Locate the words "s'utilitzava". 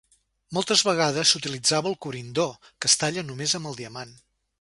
1.35-1.91